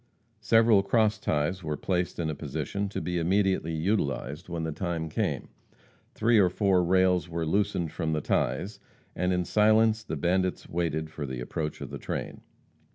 [0.39, 5.09] Several cross ties were placed in a position to be immediately utilized when the time
[5.09, 5.49] came.
[6.15, 8.79] Three or four rails were loosened from the ties,
[9.15, 12.41] and in silence the bandits waited for the approach of the train.